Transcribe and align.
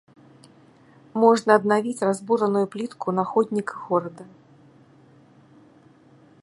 Можна 1.23 1.51
аднавіць 1.59 2.05
разбураную 2.07 2.65
плітку 2.75 3.07
на 3.19 3.23
ходніках 3.33 3.87
горада. 3.91 4.29